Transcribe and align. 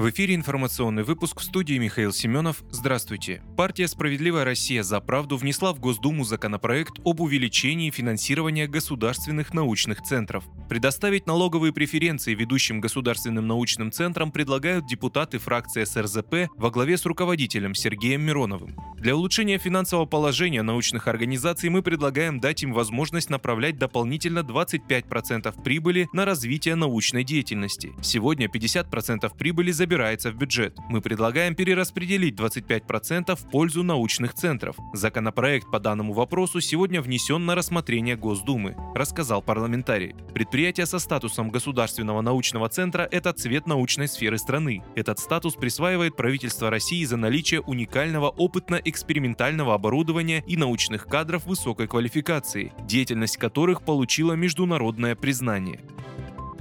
В 0.00 0.08
эфире 0.08 0.34
информационный 0.34 1.02
выпуск 1.02 1.40
в 1.40 1.44
студии 1.44 1.76
Михаил 1.76 2.10
Семенов. 2.10 2.64
Здравствуйте. 2.70 3.42
Партия 3.54 3.86
«Справедливая 3.86 4.46
Россия 4.46 4.82
за 4.82 4.98
правду» 4.98 5.36
внесла 5.36 5.74
в 5.74 5.78
Госдуму 5.78 6.24
законопроект 6.24 6.94
об 7.04 7.20
увеличении 7.20 7.90
финансирования 7.90 8.66
государственных 8.66 9.52
научных 9.52 10.00
центров. 10.00 10.44
Предоставить 10.70 11.26
налоговые 11.26 11.74
преференции 11.74 12.34
ведущим 12.34 12.80
государственным 12.80 13.46
научным 13.46 13.92
центрам 13.92 14.32
предлагают 14.32 14.86
депутаты 14.86 15.36
фракции 15.36 15.84
СРЗП 15.84 16.48
во 16.56 16.70
главе 16.70 16.96
с 16.96 17.04
руководителем 17.04 17.74
Сергеем 17.74 18.22
Мироновым. 18.22 18.74
Для 18.96 19.14
улучшения 19.14 19.58
финансового 19.58 20.06
положения 20.06 20.62
научных 20.62 21.08
организаций 21.08 21.68
мы 21.68 21.82
предлагаем 21.82 22.40
дать 22.40 22.62
им 22.62 22.72
возможность 22.72 23.28
направлять 23.28 23.76
дополнительно 23.76 24.38
25% 24.38 25.62
прибыли 25.62 26.08
на 26.14 26.24
развитие 26.24 26.74
научной 26.74 27.22
деятельности. 27.22 27.92
Сегодня 28.02 28.46
50% 28.46 29.30
прибыли 29.36 29.72
забирается 29.90 30.30
в 30.30 30.36
бюджет. 30.36 30.78
Мы 30.88 31.00
предлагаем 31.00 31.56
перераспределить 31.56 32.36
25% 32.36 33.34
в 33.34 33.50
пользу 33.50 33.82
научных 33.82 34.34
центров. 34.34 34.76
Законопроект 34.92 35.68
по 35.68 35.80
данному 35.80 36.12
вопросу 36.12 36.60
сегодня 36.60 37.02
внесен 37.02 37.44
на 37.44 37.56
рассмотрение 37.56 38.14
Госдумы, 38.14 38.76
рассказал 38.94 39.42
парламентарий. 39.42 40.14
Предприятие 40.32 40.86
со 40.86 41.00
статусом 41.00 41.50
государственного 41.50 42.20
научного 42.20 42.68
центра– 42.68 43.08
это 43.10 43.32
цвет 43.32 43.66
научной 43.66 44.06
сферы 44.06 44.38
страны. 44.38 44.84
Этот 44.94 45.18
статус 45.18 45.56
присваивает 45.56 46.14
правительство 46.14 46.70
России 46.70 47.04
за 47.04 47.16
наличие 47.16 47.60
уникального 47.60 48.28
опытно-экспериментального 48.30 49.74
оборудования 49.74 50.44
и 50.46 50.56
научных 50.56 51.08
кадров 51.08 51.46
высокой 51.46 51.88
квалификации, 51.88 52.72
деятельность 52.86 53.38
которых 53.38 53.82
получила 53.82 54.34
международное 54.34 55.16
признание. 55.16 55.80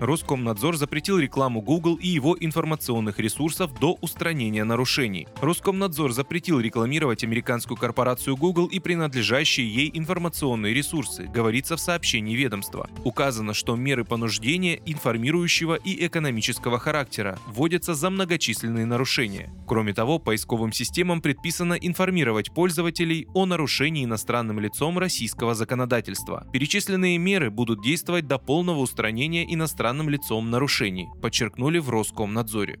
Роскомнадзор 0.00 0.76
запретил 0.76 1.18
рекламу 1.18 1.60
Google 1.60 1.96
и 1.96 2.06
его 2.06 2.36
информационных 2.38 3.18
ресурсов 3.18 3.76
до 3.80 3.98
устранения 4.00 4.62
нарушений. 4.62 5.26
Роскомнадзор 5.40 6.12
запретил 6.12 6.60
рекламировать 6.60 7.24
американскую 7.24 7.76
корпорацию 7.76 8.36
Google 8.36 8.66
и 8.66 8.78
принадлежащие 8.78 9.68
ей 9.68 9.90
информационные 9.92 10.72
ресурсы, 10.72 11.24
говорится 11.24 11.76
в 11.76 11.80
сообщении 11.80 12.36
ведомства. 12.36 12.88
Указано, 13.02 13.54
что 13.54 13.74
меры 13.74 14.04
понуждения 14.04 14.80
информирующего 14.86 15.74
и 15.74 16.06
экономического 16.06 16.78
характера 16.78 17.36
вводятся 17.48 17.94
за 17.94 18.08
многочисленные 18.10 18.86
нарушения. 18.86 19.52
Кроме 19.66 19.94
того, 19.94 20.20
поисковым 20.20 20.72
системам 20.72 21.20
предписано 21.20 21.74
информировать 21.74 22.52
пользователей 22.52 23.26
о 23.34 23.46
нарушении 23.46 24.04
иностранным 24.04 24.60
лицом 24.60 24.96
российского 24.96 25.54
законодательства. 25.54 26.46
Перечисленные 26.52 27.18
меры 27.18 27.50
будут 27.50 27.82
действовать 27.82 28.28
до 28.28 28.38
полного 28.38 28.78
устранения 28.78 29.44
иностранных 29.52 29.87
иностранным 29.88 30.08
лицом 30.10 30.50
нарушений, 30.50 31.08
подчеркнули 31.22 31.78
в 31.78 31.88
Роскомнадзоре. 31.90 32.78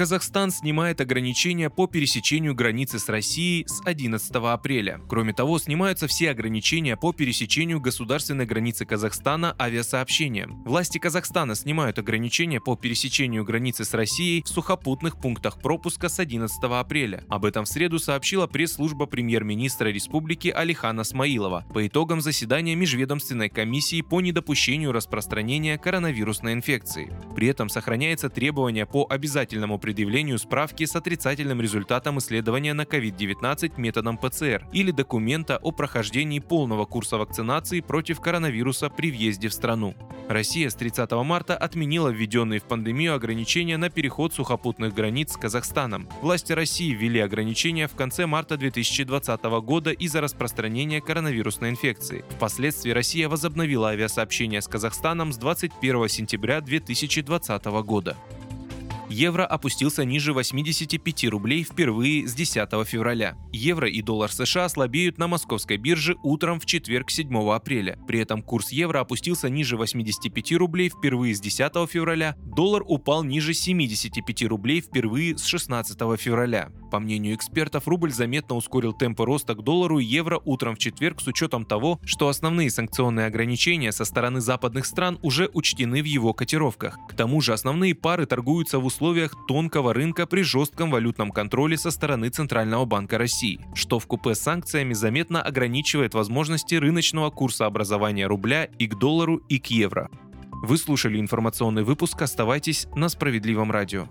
Казахстан 0.00 0.50
снимает 0.50 1.02
ограничения 1.02 1.68
по 1.68 1.86
пересечению 1.86 2.54
границы 2.54 2.98
с 2.98 3.10
Россией 3.10 3.66
с 3.68 3.82
11 3.84 4.34
апреля. 4.34 4.98
Кроме 5.06 5.34
того, 5.34 5.58
снимаются 5.58 6.06
все 6.06 6.30
ограничения 6.30 6.96
по 6.96 7.12
пересечению 7.12 7.82
государственной 7.82 8.46
границы 8.46 8.86
Казахстана 8.86 9.54
авиасообщением. 9.60 10.62
Власти 10.64 10.96
Казахстана 10.96 11.54
снимают 11.54 11.98
ограничения 11.98 12.62
по 12.62 12.76
пересечению 12.76 13.44
границы 13.44 13.84
с 13.84 13.92
Россией 13.92 14.42
в 14.42 14.48
сухопутных 14.48 15.20
пунктах 15.20 15.60
пропуска 15.60 16.08
с 16.08 16.18
11 16.18 16.58
апреля. 16.62 17.22
Об 17.28 17.44
этом 17.44 17.66
в 17.66 17.68
среду 17.68 17.98
сообщила 17.98 18.46
пресс-служба 18.46 19.04
премьер-министра 19.04 19.88
республики 19.88 20.48
Алихана 20.48 21.04
Смаилова 21.04 21.66
по 21.74 21.86
итогам 21.86 22.22
заседания 22.22 22.74
Межведомственной 22.74 23.50
комиссии 23.50 24.00
по 24.00 24.22
недопущению 24.22 24.92
распространения 24.92 25.76
коронавирусной 25.76 26.54
инфекции. 26.54 27.12
При 27.36 27.48
этом 27.48 27.68
сохраняется 27.68 28.30
требование 28.30 28.86
по 28.86 29.06
обязательному 29.06 29.78
предъявлению 29.90 30.38
справки 30.38 30.86
с 30.86 30.94
отрицательным 30.94 31.60
результатом 31.60 32.20
исследования 32.20 32.74
на 32.74 32.82
COVID-19 32.82 33.72
методом 33.76 34.18
ПЦР 34.18 34.64
или 34.72 34.92
документа 34.92 35.58
о 35.60 35.72
прохождении 35.72 36.38
полного 36.38 36.84
курса 36.84 37.18
вакцинации 37.18 37.80
против 37.80 38.20
коронавируса 38.20 38.88
при 38.88 39.10
въезде 39.10 39.48
в 39.48 39.52
страну. 39.52 39.96
Россия 40.28 40.70
с 40.70 40.76
30 40.76 41.10
марта 41.24 41.56
отменила 41.56 42.08
введенные 42.08 42.60
в 42.60 42.64
пандемию 42.66 43.16
ограничения 43.16 43.78
на 43.78 43.90
переход 43.90 44.32
сухопутных 44.32 44.94
границ 44.94 45.32
с 45.32 45.36
Казахстаном. 45.36 46.08
Власти 46.22 46.52
России 46.52 46.92
ввели 46.92 47.18
ограничения 47.18 47.88
в 47.88 47.96
конце 47.96 48.26
марта 48.26 48.56
2020 48.56 49.42
года 49.64 49.90
из-за 49.90 50.20
распространения 50.20 51.00
коронавирусной 51.00 51.70
инфекции. 51.70 52.24
Впоследствии 52.36 52.92
Россия 52.92 53.28
возобновила 53.28 53.88
авиасообщение 53.88 54.62
с 54.62 54.68
Казахстаном 54.68 55.32
с 55.32 55.36
21 55.36 56.08
сентября 56.08 56.60
2020 56.60 57.64
года 57.82 58.16
евро 59.10 59.44
опустился 59.44 60.04
ниже 60.04 60.32
85 60.32 61.24
рублей 61.24 61.64
впервые 61.64 62.26
с 62.26 62.34
10 62.34 62.70
февраля. 62.86 63.36
Евро 63.52 63.88
и 63.88 64.00
доллар 64.00 64.32
США 64.32 64.68
слабеют 64.68 65.18
на 65.18 65.26
московской 65.26 65.76
бирже 65.76 66.16
утром 66.22 66.60
в 66.60 66.66
четверг 66.66 67.10
7 67.10 67.50
апреля. 67.50 67.98
При 68.06 68.20
этом 68.20 68.42
курс 68.42 68.70
евро 68.70 69.00
опустился 69.00 69.48
ниже 69.48 69.76
85 69.76 70.52
рублей 70.52 70.88
впервые 70.88 71.34
с 71.34 71.40
10 71.40 71.72
февраля, 71.90 72.36
доллар 72.38 72.82
упал 72.86 73.24
ниже 73.24 73.52
75 73.52 74.44
рублей 74.44 74.80
впервые 74.80 75.36
с 75.36 75.44
16 75.44 75.98
февраля. 76.18 76.70
По 76.90 76.98
мнению 76.98 77.34
экспертов, 77.34 77.86
рубль 77.86 78.12
заметно 78.12 78.56
ускорил 78.56 78.92
темпы 78.92 79.24
роста 79.24 79.54
к 79.54 79.62
доллару 79.62 79.98
и 79.98 80.04
евро 80.04 80.40
утром 80.44 80.76
в 80.76 80.78
четверг 80.78 81.20
с 81.20 81.26
учетом 81.26 81.64
того, 81.64 82.00
что 82.04 82.28
основные 82.28 82.70
санкционные 82.70 83.26
ограничения 83.26 83.92
со 83.92 84.04
стороны 84.04 84.40
западных 84.40 84.86
стран 84.86 85.18
уже 85.22 85.50
учтены 85.52 86.02
в 86.02 86.06
его 86.06 86.32
котировках. 86.32 86.98
К 87.08 87.14
тому 87.14 87.40
же 87.40 87.52
основные 87.52 87.94
пары 87.94 88.26
торгуются 88.26 88.78
в 88.78 88.86
условиях 88.86 88.99
условиях 89.00 89.34
тонкого 89.48 89.94
рынка 89.94 90.26
при 90.26 90.42
жестком 90.42 90.90
валютном 90.90 91.30
контроле 91.30 91.78
со 91.78 91.90
стороны 91.90 92.28
Центрального 92.28 92.84
банка 92.84 93.16
России, 93.16 93.58
что 93.74 93.98
в 93.98 94.06
купе 94.06 94.34
с 94.34 94.40
санкциями 94.40 94.92
заметно 94.92 95.40
ограничивает 95.40 96.12
возможности 96.12 96.74
рыночного 96.74 97.30
курса 97.30 97.64
образования 97.64 98.26
рубля 98.26 98.64
и 98.78 98.86
к 98.86 98.98
доллару, 98.98 99.36
и 99.48 99.58
к 99.58 99.68
евро. 99.68 100.10
Вы 100.62 100.76
слушали 100.76 101.18
информационный 101.18 101.82
выпуск, 101.82 102.20
оставайтесь 102.20 102.88
на 102.94 103.08
Справедливом 103.08 103.70
радио. 103.70 104.08